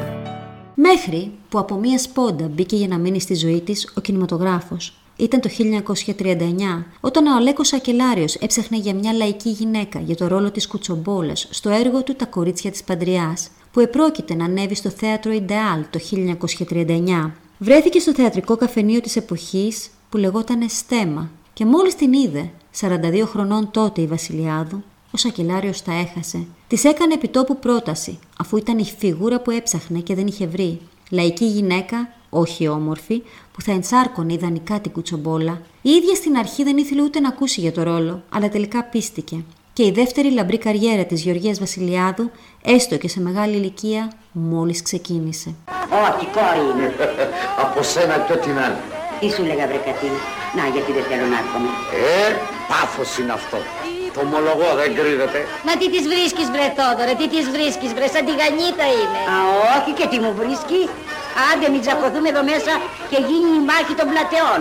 [0.74, 4.99] Μέχρι που από μία σπόντα μπήκε για να μείνει στη ζωή της ο κινηματογράφος.
[5.20, 5.48] Ήταν το
[6.16, 11.48] 1939, όταν ο Αλέκος Σακελάριος έψαχνε για μια λαϊκή γυναίκα για το ρόλο της Κουτσομπόλας
[11.50, 15.98] στο έργο του «Τα κορίτσια της Παντριάς», που επρόκειται να ανέβει στο θέατρο Ιντεάλ το
[15.98, 17.30] 1939.
[17.58, 23.70] Βρέθηκε στο θεατρικό καφενείο της εποχής που λεγόταν Στέμα και μόλις την είδε, 42 χρονών
[23.70, 26.46] τότε η Βασιλιάδου, ο Σακελάριος τα έχασε.
[26.68, 30.80] Της έκανε επιτόπου πρόταση, αφού ήταν η φιγούρα που έψαχνε και δεν είχε βρει.
[31.10, 35.60] Λαϊκή γυναίκα, όχι όμορφη, που θα ενσάρκωνε ιδανικά την κουτσομπόλα.
[35.82, 39.44] Η ίδια στην αρχή δεν ήθελε ούτε να ακούσει για το ρόλο, αλλά τελικά πίστηκε.
[39.72, 42.30] Και η δεύτερη λαμπρή καριέρα της Γεωργίας Βασιλιάδου,
[42.62, 45.54] έστω και σε μεγάλη ηλικία, μόλις ξεκίνησε.
[46.06, 46.94] Όχι, κόρη είναι.
[47.64, 48.80] Από σένα και ό,τι να είναι.
[49.20, 50.20] Τι σου λέγα βρε Κατίνα.
[50.56, 51.68] Να, γιατί δεν θέλω να έρχομαι.
[52.26, 52.28] Ε,
[52.70, 53.58] πάθος είναι αυτό.
[54.14, 55.40] Το ομολογώ, δεν κρύβεται.
[55.66, 59.18] Μα τι τις βρίσκεις βρε Θόδωρε, τι τις βρίσκεις βρε, σαν τη γανίτα είναι.
[59.32, 59.36] Α,
[59.76, 60.80] όχι και τι μου βρίσκει.
[61.48, 62.72] Άντε μην τσακωθούμε εδώ μέσα
[63.10, 64.60] και γίνει η μάχη των πλατεών.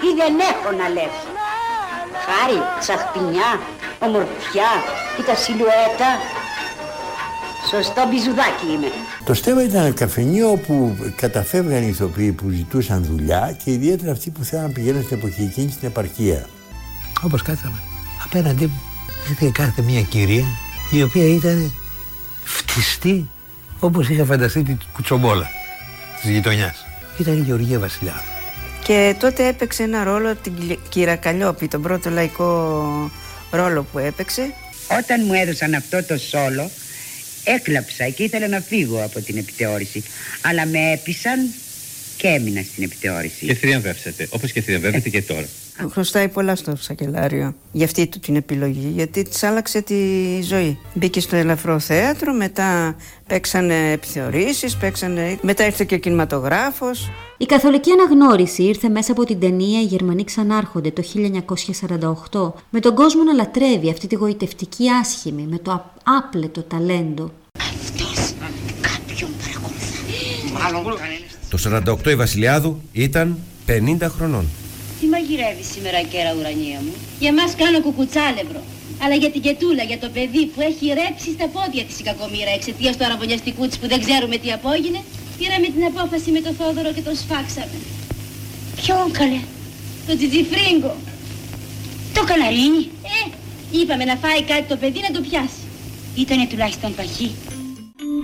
[0.00, 1.14] Τι δεν έχω να λες.
[2.26, 3.50] Χάρη, τσαχπινιά,
[4.06, 4.72] ομορφιά,
[5.14, 6.10] και τα σιλουέτα.
[7.70, 8.90] Σωστό μπιζουδάκι είμαι.
[9.24, 14.30] Το στέμα ήταν ένα καφενείο όπου καταφεύγαν οι ηθοποιοί που ζητούσαν δουλειά και ιδιαίτερα αυτοί
[14.30, 16.46] που θέλαν να πηγαίνουν στην εποχή εκείνη στην επαρχία.
[17.22, 17.80] Όπως κάτσαμε,
[18.24, 18.80] απέναντί μου
[19.30, 20.44] είχε κάθε μια κυρία
[20.90, 21.72] η οποία ήταν
[22.44, 23.28] φτιστή
[23.80, 25.50] όπως είχα φανταστεί την κουτσομπόλα
[26.20, 26.86] της γειτονιάς.
[27.18, 28.20] Ήταν η Γεωργία Βασιλιάδου.
[28.84, 33.10] Και τότε έπαιξε ένα ρόλο την Κύρα Καλλιόπη, τον πρώτο λαϊκό
[33.50, 34.52] ρόλο που έπαιξε.
[34.98, 36.70] Όταν μου έδωσαν αυτό το σόλο,
[37.44, 40.02] έκλαψα και ήθελα να φύγω από την επιτεώρηση.
[40.40, 41.52] Αλλά με έπεισαν
[42.16, 43.46] και έμεινα στην επιτεώρηση.
[43.46, 45.46] Και θριαμβεύσατε, όπως και θριαμβεύετε και τώρα.
[45.90, 49.96] Χρωστάει πολλά στο σακελάριο για αυτή του την επιλογή, γιατί της άλλαξε τη
[50.42, 50.78] ζωή.
[50.94, 55.38] Μπήκε στο ελαφρό θέατρο, μετά παίξανε επιθεωρήσεις, παίξανε...
[55.42, 57.10] μετά ήρθε και ο κινηματογράφος.
[57.36, 61.02] Η καθολική αναγνώριση ήρθε μέσα από την ταινία «Οι Γερμανοί ξανάρχονται» το
[62.30, 67.30] 1948, με τον κόσμο να λατρεύει αυτή τη γοητευτική άσχημη, με το άπλετο ταλέντο.
[71.50, 71.58] Το
[72.04, 74.46] 48 η Βασιλιάδου ήταν 50 χρονών.
[75.00, 78.60] Τι μαγειρεύει σήμερα κέρα ουρανία μου; Για μας κάνω κουκουτσάλευρο.
[79.02, 82.52] Αλλά για την Κετούλα, για το παιδί που έχει ρέψει στα πόδια της η κακομήρα
[82.58, 85.00] εξαιτίας του αραβωνιαστικού της που δεν ξέρουμε τι απόγινε,
[85.38, 87.78] πήραμε την απόφαση με το Θόδωρο και τον σφάξαμε.
[88.80, 89.40] Ποιον καλέ;
[90.06, 90.94] Το τζιτζιφρίγκο.
[92.14, 92.84] Το καναρίνι.
[93.16, 93.22] Ε,
[93.78, 95.62] είπαμε να φάει κάτι το παιδί να το πιάσει.
[96.22, 97.30] Ήτανε τουλάχιστον παχύ.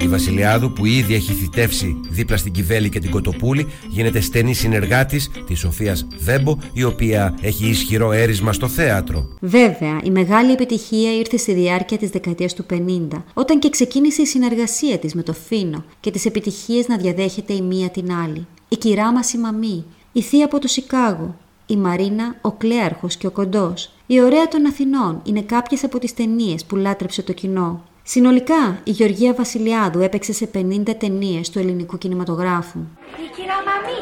[0.03, 5.31] Η Βασιλιάδου που ήδη έχει θητεύσει δίπλα στην Κιβέλη και την Κοτοπούλη γίνεται στενή συνεργάτης
[5.47, 9.29] της Σοφίας Βέμπο η οποία έχει ισχυρό έρισμα στο θέατρο.
[9.41, 14.27] Βέβαια, η μεγάλη επιτυχία ήρθε στη διάρκεια της δεκαετίας του 50, όταν και ξεκίνησε η
[14.27, 18.47] συνεργασία της με το Φίνο και τις επιτυχίες να διαδέχεται η μία την άλλη.
[18.69, 21.37] Η κυρά μας η Μαμή, η θεία από το Σικάγο,
[21.67, 23.93] η Μαρίνα, ο Κλέαρχος και ο Κοντός.
[24.07, 27.83] Η ωραία των Αθηνών είναι κάποιες από τις ταινίες που λάτρεψε το κοινό.
[28.05, 32.79] Συνολικά, η Γεωργία Βασιλιάδου έπαιξε σε 50 ταινίες του ελληνικού κινηματογράφου.
[32.79, 34.01] Η κυρία Μαμή.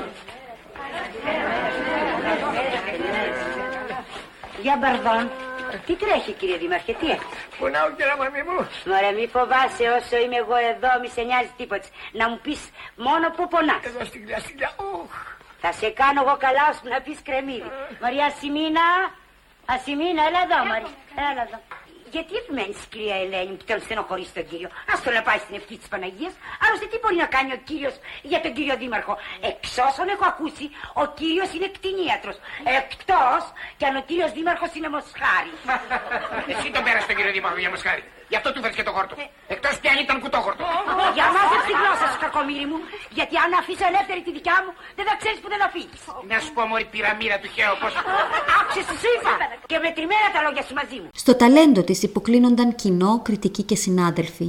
[4.62, 5.30] Για μπαρδόν.
[5.86, 7.26] Τι τρέχει κύριε Δήμαρχε, τι έχεις;
[7.58, 8.58] Πονάω κύριε Μαμή μου.
[8.88, 11.86] Μωρέ μη φοβάσαι όσο είμαι εγώ εδώ, μη σε νοιάζει τίποτα.
[12.20, 12.60] Να μου πεις
[13.06, 13.82] μόνο που πονάς.
[13.88, 14.70] Εδώ στην κλασσικιά.
[15.62, 17.70] Θα σε κάνω εγώ καλά ώσπου να πεις κρεμμύδι.
[18.02, 18.86] Μαρία Σιμίνα,
[19.74, 20.94] Ασημίνα, έλα εδώ Μαρία,
[21.30, 21.58] έλα εδώ.
[22.14, 25.76] Γιατί επιμένει, κυρία Ελένη, που τον στενοχωρεί τον κύριο; Α το να πάει στην ευχή
[25.80, 26.34] της Παναγίας.
[26.64, 29.14] Άλλωστε, τι μπορεί να κάνει ο κύριος για τον κύριο Δήμαρχο;
[29.50, 30.66] Εξ όσων έχω ακούσει,
[31.02, 32.36] ο κύριος είναι κτηνίατρος.
[32.80, 33.42] Εκτός
[33.78, 35.52] κι αν ο κύριος Δήμαρχος είναι μοσχάρι.
[36.52, 38.04] Εσύ τον πέρασε τον κύριο Δήμαρχο για μοσχάρι.
[38.30, 39.14] Γι' αυτό του φέρει και το χόρτο.
[39.54, 40.62] Εκτός κι αν ήταν κουτόχορτο.
[41.16, 42.78] Για μάζεψε τη γλώσσα σου, κακομίρι μου.
[43.18, 46.00] Γιατί αν αφήσω ελεύθερη τη δικιά μου, δεν θα ξέρεις που δεν θα φύγεις.
[46.30, 47.88] Να σου πω, Μωρή πυραμίδα του Χέο, πώ.
[48.58, 49.32] Άκουσες, σου είπα.
[49.70, 51.08] Και μετρημένα τα λόγια σου μαζί μου.
[51.22, 54.48] Στο ταλέντο της υποκλίνονταν κοινό, κριτικοί και συνάδελφοι.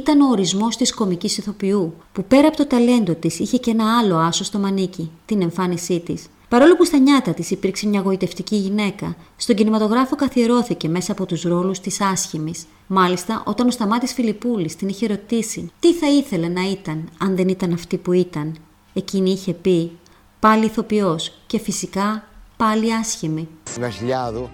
[0.00, 3.86] Ήταν ο ορισμός της κομικής ηθοποιού, που πέρα από το ταλέντο της είχε και ένα
[3.98, 6.20] άλλο άσο στο μανίκι, την εμφάνισή της.
[6.52, 11.42] Παρόλο που στα νιάτα της υπήρξε μια γοητευτική γυναίκα, στον κινηματογράφο καθιερώθηκε μέσα από τους
[11.42, 12.66] ρόλους της άσχημης.
[12.86, 17.48] Μάλιστα, όταν ο Σταμάτης Φιλιππούλης την είχε ρωτήσει τι θα ήθελε να ήταν αν δεν
[17.48, 18.56] ήταν αυτή που ήταν,
[18.92, 19.98] εκείνη είχε πει
[20.40, 22.24] πάλι ηθοποιός και φυσικά
[22.56, 23.48] πάλι άσχημη.
[23.76, 24.48] Η Βασιλιάδου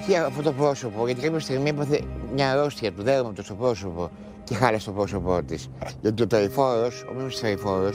[0.00, 4.10] είχε αυτό το πρόσωπο, γιατί κάποια στιγμή έπαθε μια αρρώστια του δέρματο στο πρόσωπο
[4.44, 5.68] και χάλασε το πρόσωπό της.
[6.00, 7.90] Γιατί ο Ταϊφόρο, ο μήνυμα Ταϊφόρο,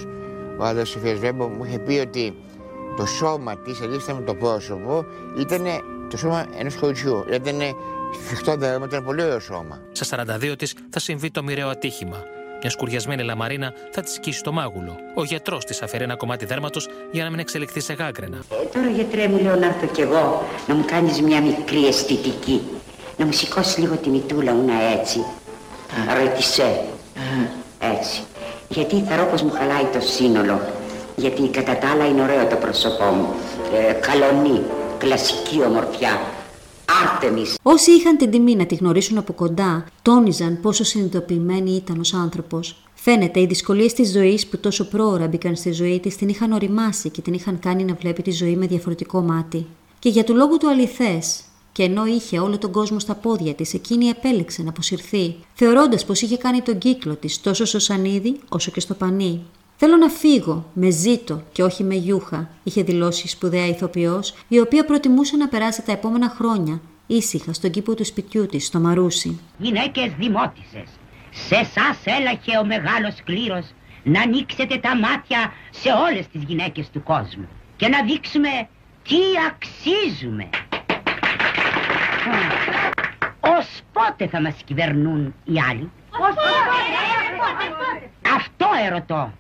[0.60, 2.34] ο άντρα τη Σοφίας Βέμπο, μου είχε πει ότι
[2.97, 5.05] το σώμα της αντίθετα με το πρόσωπο
[5.38, 5.65] ήταν
[6.10, 7.25] το σώμα ενός κοριτσιού.
[7.33, 7.60] Ήταν
[8.23, 9.81] σφιχτό δέρμα, ήταν πολύ ωραίο σώμα.
[9.91, 12.23] Στα 42 της θα συμβεί το μοιραίο ατύχημα.
[12.62, 14.95] Μια σκουριασμένη λαμαρίνα θα τη σκίσει το μάγουλο.
[15.15, 18.38] Ο γιατρός της αφαιρεί ένα κομμάτι δέρματος για να μην εξελιχθεί σε γάγκρενα.
[18.38, 22.62] Ε, τώρα γιατρέ μου λέω να έρθω κι εγώ να μου κάνεις μια μικρή αισθητική.
[23.17, 25.25] Να μου σηκώσεις λίγο τη μητούλα μου να έτσι.
[26.21, 26.86] Ρετισέ.
[27.79, 28.21] Έτσι.
[28.69, 30.62] Γιατί θα ρω πως μου χαλάει το σύνολο.
[31.19, 33.27] Γιατί κατά τα άλλα είναι ωραίο το πρόσωπό μου.
[33.73, 34.62] Ε, καλονή,
[34.97, 36.21] κλασική ομορφιά.
[37.03, 37.58] Άρτεμις.
[37.62, 42.84] Όσοι είχαν την τιμή να τη γνωρίσουν από κοντά, τόνιζαν πόσο συνειδητοποιημένη ήταν ως άνθρωπος.
[42.93, 47.10] Φαίνεται, οι δυσκολίες της ζωής που τόσο πρόωρα μπήκαν στη ζωή της την είχαν οριμάσει
[47.10, 49.65] και την είχαν κάνει να βλέπει τη ζωή με διαφορετικό μάτι.
[49.99, 53.73] Και για του λόγου του αληθές, και ενώ είχε όλο τον κόσμο στα πόδια της,
[53.73, 58.71] εκείνη επέλεξε να αποσυρθεί, θεωρώντας πως είχε κάνει τον κύκλο της τόσο στο σανίδι όσο
[58.71, 59.45] και στο πανί.
[59.80, 64.60] Θέλω να φύγω, με ζήτο και όχι με γιούχα, είχε δηλώσει η σπουδαία ηθοποιός, η
[64.60, 69.40] οποία προτιμούσε να περάσει τα επόμενα χρόνια ήσυχα στον κήπο του σπιτιού της, στο Μαρούσι.
[69.58, 70.90] Γυναίκες δημότισες,
[71.32, 73.66] σε εσάς έλαχε ο μεγάλος κλήρος
[74.04, 78.50] να ανοίξετε τα μάτια σε όλες τις γυναίκες του κόσμου και να δείξουμε
[79.04, 80.50] τι αξίζουμε.
[83.40, 85.92] Ως πότε θα μας κυβερνούν οι άλλοι;
[88.36, 89.34] Αυτό ερωτώ.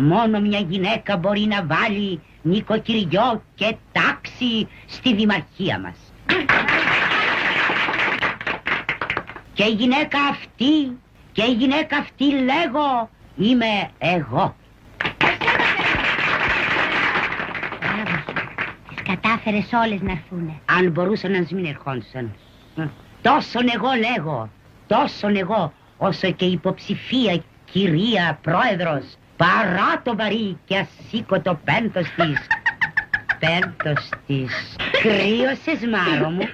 [0.00, 5.96] Μόνο μια γυναίκα μπορεί να βάλει νοικοκυριό και τάξη στη δημαρχία μας.
[9.52, 10.98] Και η γυναίκα αυτή,
[11.32, 14.56] και η γυναίκα αυτή λέγω, είμαι εγώ.
[18.88, 20.60] Τις κατάφερες όλες να έρθουνε.
[20.78, 22.34] Αν μπορούσαν να μην ερχόντουσαν.
[23.22, 24.50] Τόσον εγώ λέγω,
[24.86, 29.04] τόσον εγώ, όσο και η υποψηφία κυρία πρόεδρος,
[29.40, 32.46] παρά το βαρύ και ασήκωτο πέντος της.
[33.38, 34.76] Πέντος της.
[35.02, 36.48] Κρύωσες μάρο μου.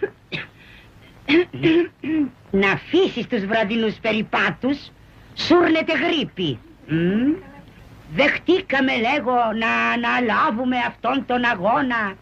[2.51, 4.79] να αφήσεις τους βραδινούς περιπάτους,
[5.35, 6.59] σούρνεται γρήπη.
[6.87, 7.33] Μ;
[8.15, 12.15] Δεχτήκαμε λέγω να αναλάβουμε αυτόν τον αγώνα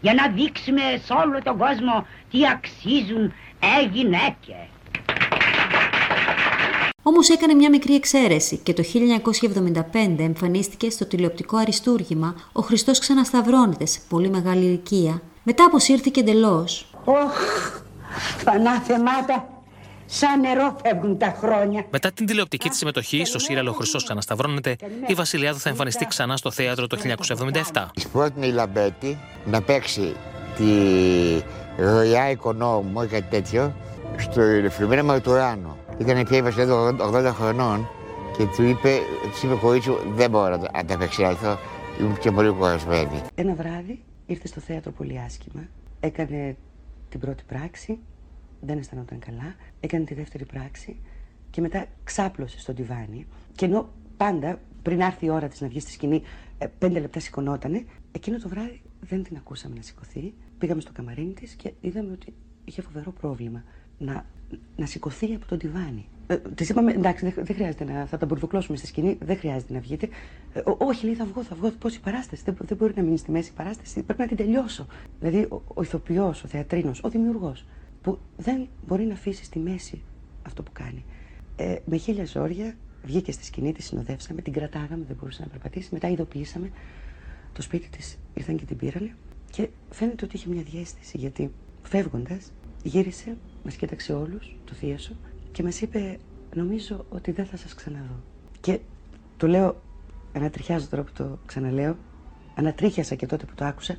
[0.00, 4.68] για να δείξουμε σε όλο τον κόσμο τι αξίζουν ε γυναίκες.
[7.02, 8.82] Όμως έκανε μια μικρή εξαίρεση και το
[9.92, 15.22] 1975 εμφανίστηκε στο τηλεοπτικό αριστούργημα «Ο Χριστός ξανασταυρώνεται» σε πολύ μεγάλη ηλικία.
[15.42, 16.90] Μετά αποσύρθηκε εντελώς.
[17.04, 17.38] Ωχ,
[18.44, 19.48] πανάθεμάτα,
[20.06, 21.84] σαν νερό φεύγουν τα χρόνια.
[21.90, 26.50] Μετά την τηλεοπτική της συμμετοχή στο σύριαλο Χριστός Ξανασταυρώνεται, η Βασιλιάδου θα εμφανιστεί ξανά στο
[26.50, 26.98] θέατρο το
[27.72, 27.86] 1977.
[27.94, 30.16] Της πρότεινε η Λαμπέτη να παίξει
[30.56, 30.72] τη
[31.76, 33.74] Ροϊά Οικονόμου ή κάτι τέτοιο
[34.16, 35.76] στο Φιλομένα Μαρτουράνο.
[36.00, 37.88] Ήταν πια η Βασιλιάδου 80 χρονών
[38.36, 38.98] και του είπε,
[39.30, 41.58] της είπε κορίτσι δεν μπορώ να τα απεξέλθω,
[42.00, 43.20] ήμουν και πολύ κουρασμένη.
[43.34, 45.68] Ένα βράδυ ήρθε στο θέατρο πολύ άσχημα,
[46.00, 46.56] έκανε
[47.08, 47.98] την πρώτη πράξη,
[48.60, 51.00] δεν αισθανόταν καλά, έκανε τη δεύτερη πράξη
[51.50, 55.80] και μετά ξάπλωσε στο τιβάνι και ενώ πάντα πριν έρθει η ώρα της να βγει
[55.80, 56.22] στη σκηνή
[56.58, 60.34] ε, πέντε λεπτά σηκωνότανε, εκείνο το βράδυ δεν την ακούσαμε να σηκωθεί.
[60.58, 62.34] Πήγαμε στο καμαρίνι της και είδαμε ότι
[62.64, 63.64] είχε φοβερό πρόβλημα
[63.98, 64.24] να,
[64.76, 66.08] να σηκωθεί από τον τιβάνι.
[66.26, 68.06] Ε, της είπαμε, εντάξει, δεν, δεν χρειάζεται να.
[68.06, 70.08] θα τα μπουρδουκλώσουμε στη σκηνή, δεν χρειάζεται να βγείτε.
[70.52, 71.70] Ε, «Ό- όχι, λέει, θα βγω, θα βγω.
[71.70, 74.36] Πώς η παράσταση, δεν, δεν μπορεί να μείνει στη μέση η παράσταση, πρέπει να την
[74.36, 74.86] τελειώσω.
[75.20, 77.66] Δηλαδή, ο, ο ηθοποιός, ο θεατρίνος, ο δημιουργός,
[78.02, 80.02] που δεν μπορεί να αφήσει στη μέση
[80.46, 81.04] αυτό που κάνει.
[81.56, 85.88] Ε, με χίλια ζόρια βγήκε στη σκηνή, τη συνοδεύσαμε, την κρατάγαμε, δεν μπορούσε να περπατήσει.
[85.92, 86.70] Μετά ειδοποιήσαμε
[87.52, 89.14] το σπίτι της, ήρθαν και την πήρανε.
[89.50, 91.50] Και φαίνεται ότι είχε μια διέστηση, γιατί
[91.82, 95.12] φεύγοντας, γύρισε, μας κοίταξε όλους, το θείασο,
[95.52, 96.18] και μας είπε:
[96.54, 98.20] Νομίζω ότι δεν θα σας ξαναδώ.
[98.60, 98.78] Και
[99.36, 99.82] το λέω,
[100.32, 101.96] ανατριχιάζω τώρα που το ξαναλέω,
[102.54, 103.96] ανατρίχιασα και τότε που το άκουσα,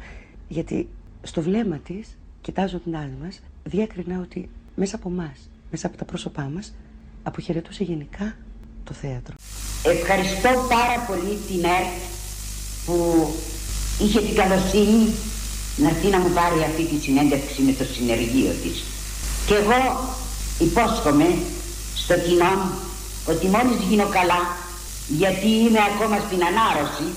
[0.47, 0.89] γιατί
[1.21, 5.33] στο βλέμμα της, κοιτάζοντά μας, διέκρινα ότι μέσα από εμά,
[5.71, 6.73] μέσα από τα πρόσωπά μας,
[7.23, 8.35] αποχαιρετούσε γενικά
[8.83, 9.35] το θέατρο.
[9.85, 12.01] Ευχαριστώ πάρα πολύ την ΕΡΤ
[12.85, 13.27] που
[14.03, 15.07] είχε την καλοσύνη
[15.77, 18.90] να έρθει να μου πάρει αυτή τη συνέντευξη με το συνεργείο της.
[19.51, 19.81] Και εγώ
[20.59, 21.27] υπόσχομαι
[21.95, 22.71] στο κοινό μου
[23.29, 24.41] ότι μόλις γίνω καλά,
[25.07, 27.07] γιατί είμαι ακόμα στην ανάρρωση,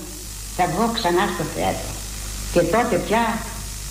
[0.55, 1.91] θα βγω ξανά στο θέατρο.
[2.53, 3.23] Και τότε πια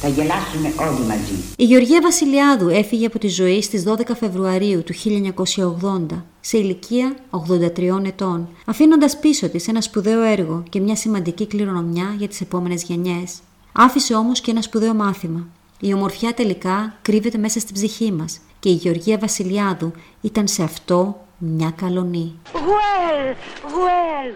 [0.00, 1.36] θα γελάσουμε όλοι μαζί.
[1.56, 4.94] Η Γεωργία Βασιλιάδου έφυγε από τη ζωή στις 12 Φεβρουαρίου του
[6.12, 12.14] 1980 σε ηλικία 83 ετών, αφήνοντας πίσω της ένα σπουδαίο έργο και μια σημαντική κληρονομιά
[12.18, 13.32] για τις επόμενες γενιές.
[13.72, 15.46] Άφησε όμως και ένα σπουδαίο μάθημα.
[15.80, 21.26] Η ομορφιά τελικά κρύβεται μέσα στην ψυχή μας και η Γεωργία Βασιλιάδου ήταν σε αυτό
[21.38, 22.38] μια καλονή.
[22.52, 23.34] Γουέλ,
[23.72, 24.30] γουέλ,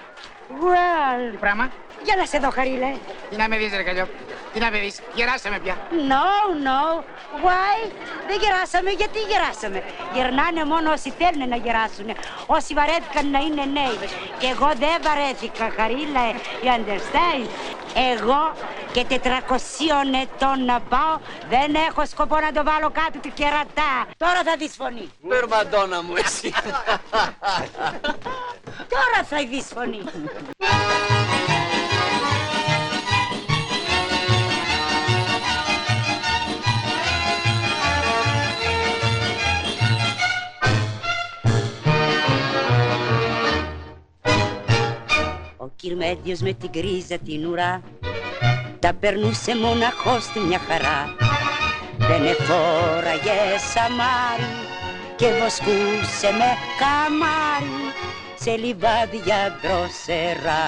[0.60, 1.30] γουέλ.
[1.30, 1.70] Τι πράγμα;
[2.04, 2.92] Για να σε δω, Χαρίλε.
[3.30, 4.06] Τι να με δεις ρε καλλιό.
[4.52, 5.74] Τι να παιδείς, γεράσαμε πια.
[6.12, 6.28] No,
[6.66, 6.82] no.
[7.44, 7.76] Why?
[8.28, 8.90] Δεν γεράσαμε.
[9.00, 9.78] Γιατί γεράσαμε;
[10.14, 12.08] Γερνάνε μόνο όσοι θέλουν να γεράσουν.
[12.56, 13.98] Όσοι βαρέθηκαν να είναι νέοι.
[14.40, 16.24] Και εγώ δεν βαρέθηκα, Χαρίλα.
[16.64, 17.44] You understand?
[18.12, 18.40] Εγώ
[18.92, 19.14] και 400
[20.22, 24.06] ετών να πάω δεν έχω σκοπό να το βάλω κάτω του κερατά.
[24.16, 25.10] Τώρα θα δεις φωνή.
[25.28, 26.52] Περμαντόνα μου εσύ.
[28.94, 30.02] Τώρα θα δεις φωνή.
[45.56, 47.82] Ο Κυρμέντιος με την κρίζα την ουρά
[48.80, 51.14] τα περνούσε μοναχός στη μια χαρά
[51.98, 54.52] δεν εφόραγε σαμάρι
[55.16, 57.92] και βοσκούσε με καμάρι
[58.40, 60.66] σε λιβάδια δροσερά.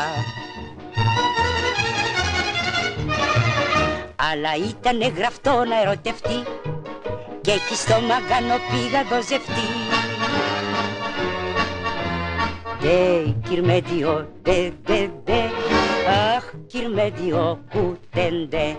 [4.16, 6.42] Αλλά ήτανε γραφτό να ερωτευτεί
[7.40, 9.68] και εκεί στο μαγκάνο πήγα δοζευτεί.
[12.81, 15.69] Δε, κυρμέντιο, δε, δε, δε,
[16.11, 18.77] αχ, κυρμέντιο, κουτέντε,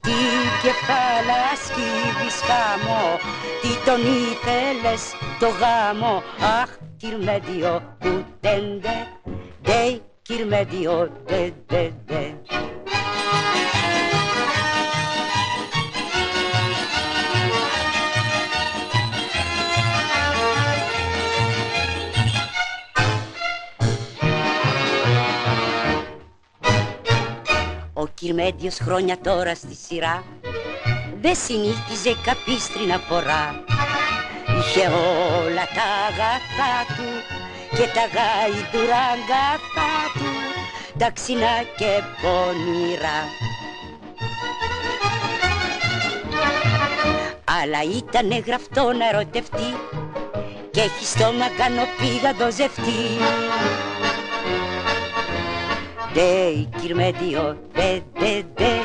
[0.00, 0.18] τι
[0.62, 3.18] κεφάλα σκύβεις χάμω,
[3.62, 5.02] τι τον ήθελες
[5.40, 6.22] το γάμο,
[6.62, 9.06] αχ, κυρμέντιο, κουτέντε,
[9.62, 12.24] δε, κυρμέντιο, δε, δε, δε.
[28.00, 30.24] Ο Κυρμέντιος χρόνια τώρα στη σειρά
[31.20, 33.64] δεν συνήθιζε καπίστρινα φορά
[34.58, 37.08] Είχε όλα τα αγαθά του
[37.70, 40.30] και τα γάιδουρα αγκαθά του
[40.98, 43.20] τα ξινά και πονηρά.
[47.62, 49.70] Αλλά ήτανε γραφτό να ερωτευτεί
[50.70, 52.34] και έχει στόμα κάνω πήγα
[56.14, 58.78] δοζευτεί Δε, κυρμέντιο, δε, δε, δε,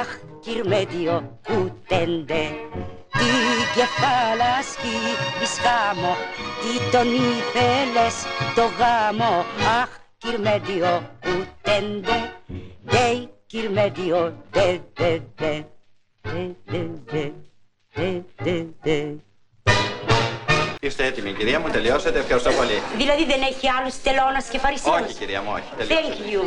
[0.00, 2.42] αχ, κυρμέντιο, κουτέντε.
[3.10, 3.30] Τι
[3.74, 6.14] κεφάλα σκύβεις χάμω,
[6.60, 9.44] τι τον ήθελες το γάμο,
[9.82, 12.32] αχ, κυρμέντιο, κουτέντε.
[12.82, 15.62] Δε, κυρμέντιο, δε, δε, δε,
[16.22, 17.30] δε, δε, δε,
[17.94, 19.29] δε, δε, δε.
[20.82, 22.18] Είστε έτοιμοι, κυρία μου, τελειώσατε.
[22.18, 22.82] Ευχαριστώ πολύ.
[22.96, 25.00] Δηλαδή δεν έχει άλλους τελώνας και φαρισαίους.
[25.00, 25.68] Όχι, κυρία μου, όχι.
[25.78, 26.24] Thank Τελειώσατε.
[26.32, 26.42] you.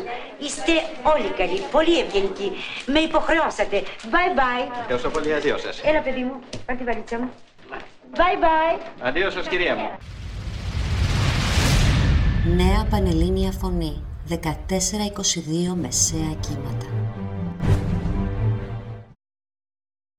[0.45, 0.71] Είστε
[1.13, 2.51] όλοι καλοί, πολύ ευγενικοί.
[2.85, 3.83] Με υποχρεώσατε.
[4.13, 4.65] Bye bye.
[4.81, 5.81] Ευχαριστώ πολύ, αντίο σας.
[5.83, 7.29] Έλα παιδί μου, πάρ' τη βαλίτσα μου.
[8.15, 8.79] Bye bye.
[9.07, 9.89] Αντίο σας, κυρία μου.
[12.55, 14.35] Νέα Πανελλήνια Φωνή 14-22
[15.75, 16.87] Μεσαία Κύματα